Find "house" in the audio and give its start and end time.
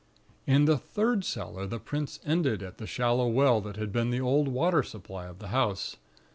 5.49-5.95